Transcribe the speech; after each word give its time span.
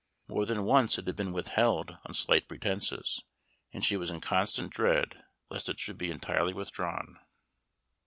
More 0.27 0.47
than 0.47 0.63
once 0.63 0.97
it 0.97 1.05
had 1.05 1.15
been 1.15 1.31
withheld 1.31 1.95
on 2.07 2.15
slight 2.15 2.47
pretences, 2.47 3.21
and 3.71 3.85
she 3.85 3.97
was 3.97 4.09
in 4.09 4.19
constant 4.19 4.73
dread 4.73 5.23
lest 5.51 5.69
it 5.69 5.79
should 5.79 5.99
be 5.99 6.09
entirely 6.09 6.55
withdrawn. 6.55 7.19